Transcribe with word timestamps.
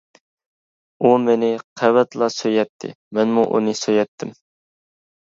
ئۇ 1.05 1.11
مېنى 1.25 1.51
قەۋەتلا 1.83 2.31
سۆيەتتى، 2.39 2.93
مەنمۇ 3.19 3.47
ئۇنى 3.55 3.81
سۆيەتتىم. 3.85 4.39